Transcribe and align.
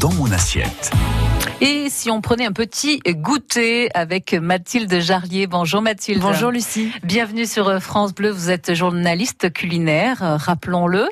dans 0.00 0.12
mon 0.12 0.30
assiette. 0.30 0.90
Et 1.60 1.88
si 1.90 2.10
on 2.10 2.20
prenait 2.20 2.46
un 2.46 2.52
petit 2.52 3.00
goûter 3.00 3.88
avec 3.94 4.32
Mathilde 4.32 5.00
Jarlier. 5.00 5.48
Bonjour 5.48 5.82
Mathilde. 5.82 6.20
Bonjour 6.20 6.52
Lucie. 6.52 6.92
Bienvenue 7.02 7.46
sur 7.46 7.82
France 7.82 8.14
Bleu. 8.14 8.30
Vous 8.30 8.50
êtes 8.50 8.74
journaliste 8.74 9.52
culinaire, 9.52 10.22
euh, 10.22 10.36
rappelons-le. 10.36 11.08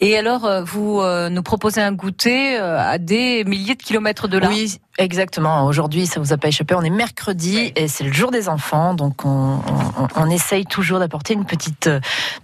Et 0.00 0.16
alors, 0.16 0.44
euh, 0.44 0.62
vous 0.62 1.00
euh, 1.00 1.28
nous 1.30 1.42
proposez 1.42 1.80
un 1.80 1.92
goûter 1.92 2.56
à 2.56 2.98
des 2.98 3.42
milliers 3.44 3.74
de 3.74 3.82
kilomètres 3.82 4.28
de 4.28 4.38
là. 4.38 4.48
Oui, 4.48 4.78
Exactement. 4.98 5.64
Aujourd'hui, 5.64 6.06
ça 6.06 6.20
vous 6.20 6.32
a 6.32 6.36
pas 6.36 6.48
échappé. 6.48 6.74
On 6.74 6.82
est 6.82 6.90
mercredi 6.90 7.72
et 7.76 7.88
c'est 7.88 8.04
le 8.04 8.12
jour 8.12 8.30
des 8.30 8.48
enfants, 8.48 8.94
donc 8.94 9.24
on, 9.24 9.60
on, 9.98 10.08
on 10.16 10.30
essaye 10.30 10.66
toujours 10.66 10.98
d'apporter 10.98 11.34
une 11.34 11.44
petite 11.44 11.88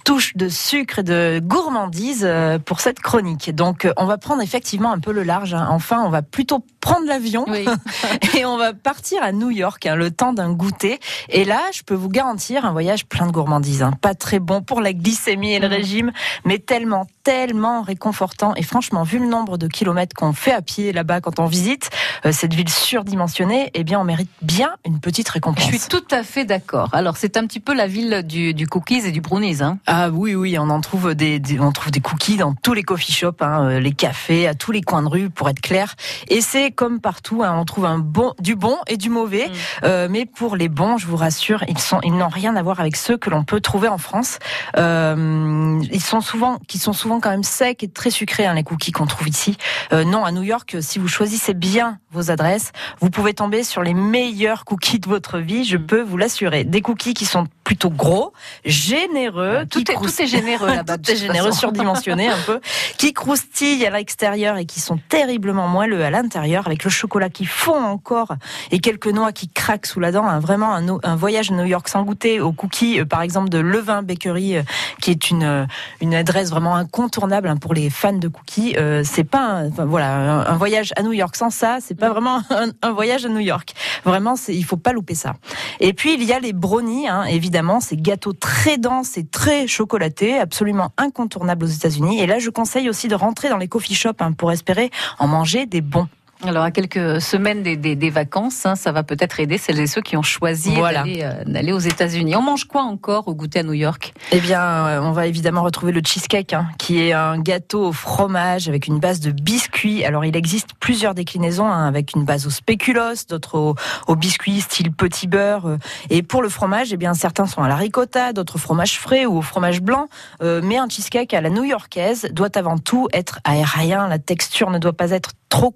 touche 0.04 0.36
de 0.36 0.48
sucre 0.48 1.00
et 1.00 1.03
de 1.03 1.40
gourmandise 1.43 2.29
pour 2.64 2.80
cette 2.80 3.00
chronique. 3.00 3.54
Donc, 3.54 3.89
on 3.96 4.07
va 4.07 4.18
prendre 4.18 4.43
effectivement 4.43 4.93
un 4.93 4.98
peu 4.98 5.12
le 5.12 5.22
large. 5.22 5.54
Hein. 5.54 5.67
Enfin, 5.71 6.03
on 6.04 6.11
va 6.11 6.22
plutôt 6.22 6.64
prendre 6.80 7.07
l'avion 7.07 7.46
oui. 7.48 7.64
et 8.39 8.45
on 8.45 8.57
va 8.57 8.75
partir 8.75 9.23
à 9.23 9.32
New 9.32 9.50
York, 9.50 9.86
hein, 9.86 9.96
le 9.96 10.11
temps 10.11 10.32
d'un 10.32 10.53
goûter. 10.53 11.00
Et 11.31 11.45
là, 11.45 11.61
je 11.73 11.82
peux 11.82 11.95
vous 11.95 12.09
garantir 12.09 12.64
un 12.64 12.73
voyage 12.73 13.07
plein 13.07 13.26
de 13.26 13.32
gourmandise. 13.32 13.82
Hein. 13.82 13.93
Pas 14.00 14.14
très 14.14 14.39
bon 14.39 14.62
pour 14.62 14.81
la 14.81 14.93
glycémie 14.93 15.54
et 15.54 15.59
le 15.59 15.68
mmh. 15.68 15.73
régime, 15.73 16.12
mais 16.45 16.59
tellement, 16.59 17.07
tellement 17.23 17.82
réconfortant. 17.82 18.54
Et 18.57 18.62
franchement, 18.62 19.03
vu 19.03 19.18
le 19.18 19.26
nombre 19.26 19.57
de 19.57 19.67
kilomètres 19.67 20.14
qu'on 20.14 20.32
fait 20.32 20.53
à 20.53 20.62
pied 20.62 20.93
là-bas 20.93 21.21
quand 21.21 21.40
on 21.40 21.46
visite, 21.46 21.89
euh, 21.89 22.04
cette 22.32 22.54
ville 22.54 22.68
surdimensionnée, 22.68 23.70
eh 23.74 23.84
bien, 23.84 24.00
on 24.00 24.04
mérite 24.04 24.30
bien 24.42 24.70
une 24.84 25.00
petite 25.00 25.28
récompense. 25.28 25.64
Je 25.64 25.76
suis 25.76 25.88
tout 25.88 26.04
à 26.10 26.22
fait 26.22 26.44
d'accord. 26.44 26.88
Alors, 26.92 27.16
c'est 27.16 27.36
un 27.36 27.46
petit 27.46 27.60
peu 27.60 27.74
la 27.74 27.86
ville 27.86 28.22
du, 28.24 28.54
du 28.54 28.66
cookies 28.66 29.06
et 29.06 29.12
du 29.12 29.20
brownies. 29.20 29.62
Hein. 29.62 29.78
Ah 29.86 30.10
oui, 30.10 30.34
oui, 30.34 30.56
on 30.58 30.70
en 30.70 30.80
trouve 30.80 31.14
des, 31.14 31.38
des, 31.38 31.60
on 31.60 31.72
trouve 31.72 31.90
des 31.90 32.00
cookies 32.00 32.36
dans 32.36 32.55
tous 32.55 32.72
les 32.72 32.83
coffee 32.83 33.12
shops, 33.12 33.41
hein, 33.41 33.64
euh, 33.64 33.80
les 33.80 33.92
cafés, 33.92 34.47
à 34.47 34.55
tous 34.55 34.72
les 34.72 34.83
coins 34.83 35.02
de 35.02 35.08
rue, 35.08 35.30
pour 35.30 35.48
être 35.48 35.60
clair. 35.60 35.94
Et 36.28 36.41
c'est 36.41 36.70
comme 36.70 37.00
partout, 37.00 37.42
hein, 37.42 37.55
on 37.58 37.64
trouve 37.64 37.84
un 37.84 37.98
bon, 37.98 38.34
du 38.41 38.56
bon 38.56 38.77
et 38.86 38.97
du 38.97 39.11
mauvais. 39.11 39.48
Mm. 39.48 39.53
Euh, 39.84 40.09
mais 40.11 40.27
pour 40.27 40.56
les 40.56 40.69
bons, 40.69 40.98
je 40.98 41.06
vous 41.06 41.16
rassure, 41.16 41.64
ils 41.69 41.78
sont, 41.78 42.00
ils 42.03 42.14
n'ont 42.14 42.28
rien 42.28 42.56
à 42.56 42.62
voir 42.62 42.81
avec 42.81 42.97
ceux 42.97 43.16
que 43.16 43.31
l'on 43.31 43.44
peut 43.44 43.61
trouver 43.61 43.88
en 43.88 43.98
France. 43.98 44.38
Euh, 44.77 45.81
ils 45.91 46.03
sont 46.03 46.20
souvent, 46.20 46.59
qui 46.69 46.78
sont 46.78 46.92
souvent 46.92 47.20
quand 47.20 47.31
même 47.31 47.42
secs 47.42 47.83
et 47.83 47.88
très 47.88 48.11
sucrés, 48.11 48.47
hein, 48.47 48.55
les 48.55 48.64
cookies 48.64 48.92
qu'on 48.92 49.06
trouve 49.06 49.28
ici. 49.28 49.56
Euh, 49.92 50.05
non, 50.05 50.25
à 50.25 50.33
New 50.33 50.42
York, 50.42 50.77
si 50.81 50.98
vous 50.98 51.09
choisissez 51.09 51.55
bien 51.55 51.98
adresses, 52.31 52.73
vous 53.01 53.11
pouvez 53.11 53.34
tomber 53.34 53.62
sur 53.65 53.83
les 53.83 53.95
meilleurs 53.95 54.65
cookies 54.65 54.98
de 54.98 55.09
votre 55.09 55.39
vie, 55.39 55.65
je 55.65 55.77
peux 55.77 56.03
vous 56.03 56.17
l'assurer. 56.17 56.65
Des 56.65 56.81
cookies 56.81 57.15
qui 57.15 57.27
sont 57.27 57.47
plutôt 57.65 57.91
gros, 57.91 58.33
généreux, 58.65 59.65
tout, 59.70 59.91
est, 59.91 59.95
tout 59.95 60.23
est 60.23 60.27
généreux 60.27 60.69
là-bas. 60.75 60.98
tout 60.98 61.11
est 61.11 61.17
généreux, 61.17 61.51
surdimensionné 61.51 62.29
un 62.29 62.39
peu, 62.47 62.61
qui 62.98 63.12
croustillent 63.12 63.87
à 63.87 63.91
l'extérieur 63.91 64.59
et 64.59 64.67
qui 64.67 64.81
sont 64.81 64.98
terriblement 65.09 65.67
moelleux 65.67 66.05
à 66.05 66.11
l'intérieur, 66.11 66.67
avec 66.67 66.84
le 66.84 66.91
chocolat 66.91 67.31
qui 67.31 67.47
fond 67.47 67.83
encore 67.83 68.34
et 68.71 68.79
quelques 68.79 69.09
noix 69.09 69.33
qui 69.33 69.48
craquent 69.48 69.87
sous 69.87 70.01
la 70.01 70.12
dent. 70.12 70.27
Hein, 70.27 70.41
vraiment 70.41 70.75
un, 70.75 70.98
un, 71.03 71.17
voyage 71.17 71.51
à 71.51 71.55
New 71.55 71.65
York 71.65 71.89
sans 71.89 72.03
goûter 72.03 72.41
aux 72.41 72.53
cookies, 72.53 73.01
euh, 73.01 73.05
par 73.05 73.23
exemple 73.23 73.48
de 73.48 73.59
Levin 73.59 74.03
Bakery, 74.03 74.56
euh, 74.56 74.62
qui 75.01 75.11
est 75.11 75.31
une 75.31 75.45
euh, 75.45 75.67
une 76.01 76.15
adresse 76.15 76.51
vraiment 76.51 76.77
incontournable 76.77 77.49
hein, 77.49 77.56
pour 77.56 77.73
les 77.75 77.89
fans 77.91 78.12
de 78.12 78.28
cookies. 78.28 78.77
c'est 79.05 79.25
pas 79.25 79.41
un, 79.41 79.69
enfin, 79.69 79.84
voilà 79.84 80.49
un, 80.49 80.56
voyage 80.56 80.93
à 80.97 81.03
New 81.03 81.12
York 81.12 81.34
sans 81.37 81.51
ça, 81.51 81.78
c'est 81.81 81.95
pas 81.95 82.11
vraiment 82.11 82.43
un, 82.83 82.93
voyage 82.93 83.25
à 83.25 83.28
New 83.28 83.41
York. 83.41 83.73
Vraiment, 84.05 84.34
il 84.49 84.65
faut 84.65 84.77
pas 84.77 84.93
louper 84.93 85.15
ça. 85.15 85.34
Et 85.81 85.93
puis 85.93 86.15
il 86.15 86.25
y 86.25 86.33
a 86.33 86.41
les 86.41 86.53
brownies, 86.53 87.09
hein, 87.09 87.25
évidemment, 87.25 87.53
ces 87.80 87.97
gâteaux 87.97 88.33
très 88.33 88.78
denses 88.78 89.16
et 89.16 89.24
très 89.24 89.66
chocolatés, 89.66 90.38
absolument 90.38 90.91
incontournables 90.97 91.64
aux 91.64 91.69
États-Unis. 91.69 92.20
Et 92.20 92.27
là, 92.27 92.38
je 92.38 92.50
conseille 92.50 92.88
aussi 92.88 93.08
de 93.08 93.14
rentrer 93.14 93.48
dans 93.48 93.58
les 93.58 93.69
coffee 93.69 93.94
shops 93.94 94.20
hein, 94.20 94.33
pour 94.33 94.52
espérer 94.52 94.91
en 95.19 95.27
manger 95.27 95.66
des 95.66 95.80
bons. 95.80 96.08
Alors, 96.43 96.65
à 96.65 96.71
quelques 96.71 97.21
semaines 97.21 97.63
des, 97.63 97.77
des, 97.77 97.95
des 97.95 98.11
vacances, 98.11 98.67
hein, 98.67 98.75
ça 98.75 98.93
va 98.93 99.03
peut-être 99.03 99.41
aider 99.41 99.57
celles 99.57 99.81
et 99.81 99.87
ceux 99.87 100.03
qui 100.03 100.17
ont 100.17 100.23
choisi 100.23 100.75
euh, 100.77 101.45
d'aller 101.47 101.73
aux 101.73 101.79
États-Unis. 101.79 102.37
On 102.37 102.43
mange 102.43 102.65
quoi 102.65 102.83
encore 102.83 103.28
au 103.28 103.34
goûter 103.34 103.61
à 103.61 103.62
New 103.62 103.72
York? 103.72 104.12
Eh 104.33 104.41
bien, 104.41 104.61
euh, 104.61 105.00
on 105.00 105.12
va 105.12 105.27
évidemment 105.27 105.62
retrouver 105.62 105.93
le 105.93 106.03
cheesecake, 106.05 106.53
hein, 106.53 106.69
qui 106.78 107.00
est 107.00 107.12
un 107.12 107.39
gâteau 107.39 107.87
au 107.87 107.93
fromage 107.93 108.69
avec 108.69 108.87
une 108.89 108.99
base 108.99 109.21
de 109.21 109.31
biscuits. 109.31 110.05
Alors, 110.05 110.25
il 110.25 110.37
existe 110.37 110.71
plusieurs 110.81 111.15
déclinaisons, 111.15 111.67
hein, 111.67 111.87
avec 111.87 112.15
une 112.15 112.25
base 112.25 112.47
au 112.47 112.50
spéculoos, 112.50 113.27
d'autres 113.28 113.59
au, 113.59 113.75
au, 114.06 114.17
biscuit 114.17 114.61
style 114.61 114.93
petit 114.93 115.27
beurre. 115.27 115.67
Euh. 115.67 115.78
Et 116.11 116.23
pour 116.23 116.43
le 116.43 116.49
fromage, 116.49 116.93
eh 116.93 116.97
bien, 116.97 117.15
certains 117.15 117.47
sont 117.47 117.62
à 117.62 117.69
la 117.69 117.77
ricotta, 117.77 118.33
d'autres 118.33 118.56
au 118.56 118.59
fromage 118.59 118.99
frais 118.99 119.25
ou 119.25 119.39
au 119.39 119.43
fromage 119.43 119.81
blanc. 119.81 120.09
mais 120.41 120.77
un 120.77 120.89
cheesecake 120.89 121.33
à 121.33 121.41
la 121.41 121.50
new-yorkaise 121.50 122.28
doit 122.33 122.56
avant 122.56 122.78
tout 122.78 123.09
être 123.12 123.41
aérien. 123.44 124.09
La 124.09 124.19
texture 124.19 124.71
ne 124.71 124.78
doit 124.78 124.93
pas 124.93 125.11
être 125.11 125.31
trop 125.49 125.71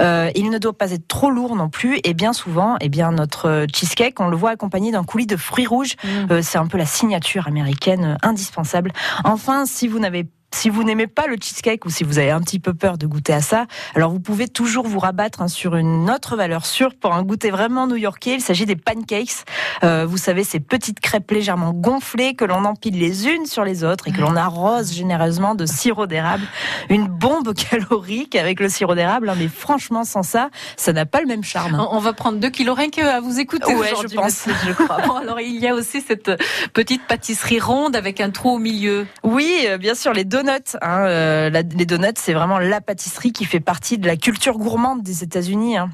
Euh, 0.00 0.30
il 0.34 0.50
ne 0.50 0.58
doit 0.58 0.76
pas 0.76 0.92
être 0.92 1.06
trop 1.08 1.30
lourd 1.30 1.56
non 1.56 1.68
plus. 1.68 2.00
Et 2.04 2.14
bien 2.14 2.32
souvent, 2.32 2.76
eh 2.80 2.88
bien 2.88 3.12
notre 3.12 3.66
cheesecake, 3.72 4.20
on 4.20 4.28
le 4.28 4.36
voit 4.36 4.50
accompagné 4.50 4.92
d'un 4.92 5.04
coulis 5.04 5.26
de 5.26 5.36
fruits 5.36 5.66
rouges. 5.66 5.96
Mmh. 6.02 6.08
Euh, 6.30 6.42
c'est 6.42 6.58
un 6.58 6.66
peu 6.66 6.78
la 6.78 6.86
signature 6.86 7.46
américaine 7.46 8.04
euh, 8.04 8.26
indispensable. 8.26 8.92
Enfin, 9.24 9.66
si 9.66 9.88
vous 9.88 9.98
n'avez 9.98 10.26
si 10.54 10.68
vous 10.68 10.84
n'aimez 10.84 11.06
pas 11.06 11.26
le 11.26 11.36
cheesecake 11.36 11.84
ou 11.84 11.90
si 11.90 12.04
vous 12.04 12.18
avez 12.18 12.30
un 12.30 12.40
petit 12.40 12.58
peu 12.58 12.74
peur 12.74 12.98
de 12.98 13.06
goûter 13.06 13.32
à 13.32 13.40
ça, 13.40 13.66
alors 13.94 14.10
vous 14.10 14.20
pouvez 14.20 14.48
toujours 14.48 14.86
vous 14.86 14.98
rabattre 14.98 15.42
hein, 15.42 15.48
sur 15.48 15.76
une 15.76 16.10
autre 16.10 16.36
valeur 16.36 16.66
sûre 16.66 16.94
pour 16.94 17.14
un 17.14 17.22
goûter 17.22 17.50
vraiment 17.50 17.86
new-yorkais. 17.86 18.34
Il 18.34 18.40
s'agit 18.40 18.66
des 18.66 18.76
pancakes. 18.76 19.44
Euh, 19.82 20.06
vous 20.06 20.18
savez, 20.18 20.44
ces 20.44 20.60
petites 20.60 21.00
crêpes 21.00 21.30
légèrement 21.30 21.72
gonflées 21.72 22.34
que 22.34 22.44
l'on 22.44 22.64
empile 22.64 22.98
les 22.98 23.28
unes 23.28 23.46
sur 23.46 23.64
les 23.64 23.82
autres 23.84 24.08
et 24.08 24.12
que 24.12 24.20
l'on 24.20 24.36
arrose 24.36 24.92
généreusement 24.92 25.54
de 25.54 25.66
sirop 25.66 26.06
d'érable. 26.06 26.44
Une 26.90 27.08
bombe 27.22 27.54
calorique 27.70 28.34
avec 28.34 28.60
le 28.60 28.68
sirop 28.68 28.94
d'érable, 28.94 29.28
hein, 29.28 29.36
mais 29.38 29.48
franchement, 29.48 30.04
sans 30.04 30.22
ça, 30.22 30.50
ça 30.76 30.92
n'a 30.92 31.06
pas 31.06 31.20
le 31.20 31.26
même 31.26 31.44
charme. 31.44 31.86
On 31.90 32.00
va 32.00 32.12
prendre 32.12 32.38
deux 32.38 32.50
kilos 32.50 32.76
rien 32.76 32.90
qu'à 32.90 33.20
vous 33.20 33.38
écouter 33.38 33.74
ouais, 33.74 33.92
je 34.02 34.14
pense. 34.14 34.46
Je 34.66 34.72
crois. 34.72 34.98
Bon, 35.06 35.16
alors 35.16 35.40
il 35.40 35.56
y 35.56 35.68
a 35.68 35.74
aussi 35.74 36.00
cette 36.00 36.30
petite 36.72 37.06
pâtisserie 37.06 37.60
ronde 37.60 37.96
avec 37.96 38.20
un 38.20 38.30
trou 38.30 38.50
au 38.50 38.58
milieu. 38.58 39.06
Oui, 39.22 39.64
euh, 39.66 39.78
bien 39.78 39.94
sûr, 39.94 40.12
les 40.12 40.24
donuts. 40.24 40.76
Hein, 40.80 41.06
euh, 41.06 41.50
les 41.50 41.86
donuts, 41.86 42.14
c'est 42.16 42.34
vraiment 42.34 42.58
la 42.58 42.80
pâtisserie 42.80 43.32
qui 43.32 43.44
fait 43.44 43.60
partie 43.60 43.98
de 43.98 44.06
la 44.06 44.16
culture 44.16 44.58
gourmande 44.58 45.02
des 45.02 45.22
États-Unis. 45.22 45.76
Hein 45.76 45.90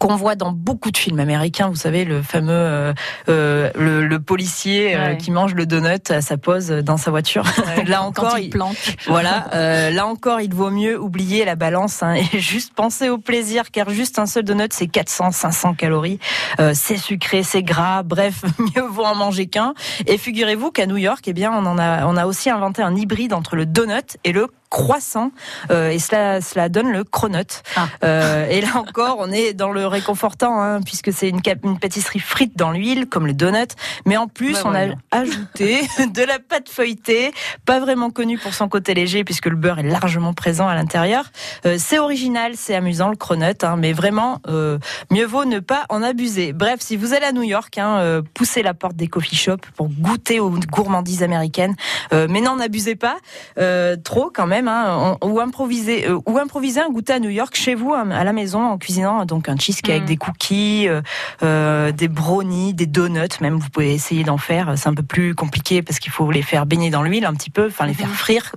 qu'on 0.00 0.16
voit 0.16 0.34
dans 0.34 0.50
beaucoup 0.50 0.90
de 0.90 0.96
films 0.96 1.20
américains. 1.20 1.68
Vous 1.68 1.76
savez, 1.76 2.06
le 2.06 2.22
fameux 2.22 2.52
euh, 2.52 2.92
euh 3.28 3.70
le, 3.74 4.06
le, 4.06 4.18
policier 4.18 4.96
euh, 4.96 5.14
qui 5.14 5.30
mange 5.30 5.54
le 5.54 5.66
donut 5.66 6.10
à 6.10 6.22
sa 6.22 6.38
pause 6.38 6.68
dans 6.68 6.96
sa 6.96 7.10
voiture. 7.10 7.44
là 7.86 8.02
encore, 8.02 8.38
il, 8.38 8.48
plante. 8.48 8.76
Voilà, 9.06 9.48
euh, 9.54 9.90
là 9.90 10.06
encore, 10.06 10.40
il 10.40 10.54
vaut 10.54 10.70
mieux 10.70 10.98
oublier 10.98 11.44
la 11.44 11.54
balance 11.54 12.02
hein, 12.02 12.14
et 12.14 12.38
juste 12.38 12.72
penser 12.72 13.10
au 13.10 13.18
plaisir, 13.18 13.70
car 13.70 13.90
juste 13.90 14.18
un 14.18 14.24
seul 14.24 14.44
donut, 14.44 14.72
c'est 14.72 14.90
400-500 14.90 15.76
calories. 15.76 16.18
c'est 16.72 16.96
sucré, 16.96 17.42
c'est 17.42 17.62
gras. 17.62 18.02
Bref, 18.02 18.42
mieux 18.58 18.82
vaut 18.82 19.04
en 19.04 19.14
manger 19.14 19.48
qu'un. 19.48 19.74
Et 20.06 20.16
figurez-vous 20.16 20.70
qu'à 20.70 20.86
New 20.86 20.96
York, 20.96 21.24
eh 21.26 21.34
bien, 21.34 21.52
on 21.52 21.66
en 21.66 21.76
a, 21.76 22.06
on 22.06 22.16
a 22.16 22.24
aussi 22.24 22.48
inventé 22.48 22.82
un 22.82 22.96
hybride 22.96 23.34
entre 23.34 23.54
le 23.54 23.66
donut 23.66 24.16
et 24.24 24.32
le 24.32 24.46
croissant 24.70 25.32
euh, 25.70 25.90
et 25.90 25.98
cela, 25.98 26.40
cela 26.40 26.68
donne 26.68 26.92
le 26.92 27.02
cronut. 27.02 27.62
Ah. 27.76 27.88
Euh, 28.04 28.46
et 28.48 28.60
là 28.60 28.76
encore, 28.76 29.16
on 29.18 29.30
est 29.30 29.52
dans 29.52 29.72
le 29.72 29.86
réconfortant 29.86 30.62
hein, 30.62 30.80
puisque 30.80 31.12
c'est 31.12 31.28
une, 31.28 31.40
une 31.64 31.78
pâtisserie 31.78 32.20
frite 32.20 32.56
dans 32.56 32.70
l'huile 32.70 33.06
comme 33.06 33.26
le 33.26 33.34
donut, 33.34 33.74
mais 34.06 34.16
en 34.16 34.28
plus 34.28 34.54
bah 34.54 34.62
on 34.66 34.74
a 34.74 34.86
ajouté 35.10 35.80
de 36.14 36.22
la 36.22 36.38
pâte 36.38 36.68
feuilletée, 36.68 37.32
pas 37.66 37.80
vraiment 37.80 38.10
connue 38.10 38.38
pour 38.38 38.54
son 38.54 38.68
côté 38.68 38.94
léger 38.94 39.24
puisque 39.24 39.46
le 39.46 39.56
beurre 39.56 39.80
est 39.80 39.90
largement 39.90 40.34
présent 40.34 40.68
à 40.68 40.76
l'intérieur. 40.76 41.24
Euh, 41.66 41.76
c'est 41.78 41.98
original, 41.98 42.52
c'est 42.54 42.76
amusant 42.76 43.08
le 43.08 43.16
cronut, 43.16 43.64
hein, 43.64 43.74
mais 43.76 43.92
vraiment 43.92 44.40
euh, 44.46 44.78
mieux 45.10 45.26
vaut 45.26 45.44
ne 45.44 45.58
pas 45.58 45.84
en 45.88 46.02
abuser. 46.02 46.52
Bref, 46.52 46.76
si 46.78 46.96
vous 46.96 47.12
allez 47.12 47.26
à 47.26 47.32
New 47.32 47.42
York, 47.42 47.76
hein, 47.78 48.22
poussez 48.34 48.62
la 48.62 48.74
porte 48.74 48.94
des 48.94 49.08
coffee 49.08 49.34
shops 49.34 49.68
pour 49.74 49.88
goûter 49.88 50.38
aux 50.38 50.50
gourmandises 50.50 51.24
américaines, 51.24 51.74
mais 52.12 52.40
n'en 52.40 52.60
abusez 52.60 52.94
pas 52.94 53.16
trop 54.04 54.30
quand 54.32 54.46
même 54.46 54.59
Hein, 54.68 55.16
ou 55.24 55.40
improviser 55.40 56.08
euh, 56.08 56.18
ou 56.26 56.38
improviser 56.38 56.80
un 56.80 56.90
goûter 56.90 57.14
à 57.14 57.18
New 57.18 57.30
York 57.30 57.54
chez 57.54 57.74
vous 57.74 57.94
à 57.94 58.24
la 58.24 58.32
maison 58.32 58.62
en 58.62 58.78
cuisinant 58.78 59.24
donc 59.24 59.48
un 59.48 59.56
cheesecake, 59.56 60.02
mm. 60.02 60.06
des 60.06 60.16
cookies, 60.16 60.88
euh, 60.88 61.02
euh, 61.42 61.92
des 61.92 62.08
brownies, 62.08 62.74
des 62.74 62.86
donuts. 62.86 63.40
Même 63.40 63.58
vous 63.58 63.68
pouvez 63.70 63.94
essayer 63.94 64.24
d'en 64.24 64.36
faire. 64.36 64.74
C'est 64.76 64.88
un 64.88 64.94
peu 64.94 65.02
plus 65.02 65.34
compliqué 65.34 65.82
parce 65.82 65.98
qu'il 65.98 66.12
faut 66.12 66.30
les 66.30 66.42
faire 66.42 66.66
baigner 66.66 66.90
dans 66.90 67.02
l'huile 67.02 67.24
un 67.24 67.34
petit 67.34 67.50
peu, 67.50 67.66
enfin 67.66 67.86
les 67.86 67.94
faire 67.94 68.08
mm-hmm. 68.08 68.12
frire. 68.12 68.56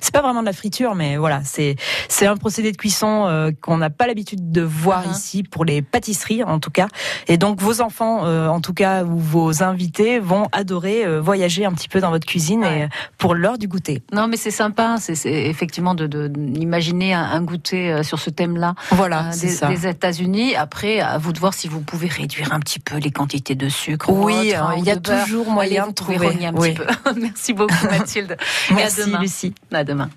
C'est 0.00 0.12
pas 0.12 0.22
vraiment 0.22 0.40
de 0.40 0.46
la 0.46 0.52
friture, 0.52 0.94
mais 0.94 1.16
voilà, 1.16 1.42
c'est 1.44 1.76
c'est 2.08 2.26
un 2.26 2.36
procédé 2.36 2.72
de 2.72 2.76
cuisson 2.76 3.52
qu'on 3.62 3.78
n'a 3.78 3.90
pas 3.90 4.06
l'habitude 4.06 4.50
de 4.50 4.62
voir 4.62 5.06
uh-huh. 5.06 5.12
ici 5.12 5.42
pour 5.42 5.64
les 5.64 5.82
pâtisseries 5.82 6.44
en 6.44 6.58
tout 6.58 6.70
cas. 6.70 6.88
Et 7.28 7.38
donc 7.38 7.60
vos 7.60 7.80
enfants, 7.80 8.26
en 8.26 8.60
tout 8.60 8.74
cas 8.74 9.04
ou 9.04 9.18
vos 9.18 9.62
invités, 9.62 10.18
vont 10.18 10.46
adorer 10.52 11.20
voyager 11.20 11.64
un 11.64 11.72
petit 11.72 11.88
peu 11.88 12.00
dans 12.00 12.10
votre 12.10 12.26
cuisine 12.26 12.64
et 12.64 12.88
pour 13.18 13.34
l'heure 13.34 13.58
du 13.58 13.68
goûter. 13.68 14.02
Non, 14.12 14.26
mais 14.28 14.36
c'est 14.36 14.50
sympa. 14.50 14.96
C'est 14.98 15.14
effectivement 15.30 15.94
de, 15.94 16.28
d'imaginer 16.28 17.14
un, 17.14 17.40
goûter 17.42 17.92
euh, 17.92 18.02
sur 18.02 18.18
ce 18.18 18.30
thème-là. 18.30 18.74
Voilà, 18.90 19.26
euh, 19.26 19.68
des, 19.68 19.76
des 19.76 19.86
États-Unis. 19.88 20.56
Après, 20.56 21.00
à 21.00 21.18
vous 21.18 21.32
de 21.32 21.38
voir 21.38 21.54
si 21.54 21.68
vous 21.68 21.80
pouvez 21.80 22.08
réduire 22.08 22.52
un 22.52 22.60
petit 22.60 22.80
peu 22.80 22.96
les 22.96 23.10
quantités 23.10 23.54
de 23.54 23.68
sucre. 23.68 24.10
Oui, 24.10 24.52
il 24.76 24.84
y 24.84 24.90
a 24.90 24.96
toujours 24.96 25.50
moyen 25.50 25.88
de 25.88 25.92
trouver 25.92 26.44
un 26.44 26.52
petit 26.52 26.74
peu. 26.74 26.86
Merci 27.20 27.52
beaucoup 27.52 27.86
Mathilde. 27.86 28.36
Merci 28.74 29.12
Lucie. 29.20 29.54
À 29.72 29.84
demain. 29.84 30.10